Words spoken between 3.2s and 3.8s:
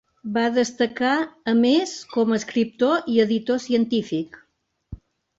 editor